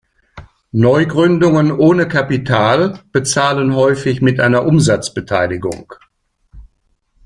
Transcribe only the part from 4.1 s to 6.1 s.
mit einer Umsatzbeteiligung.